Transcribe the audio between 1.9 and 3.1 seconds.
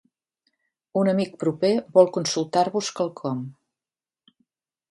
vol consultar-vos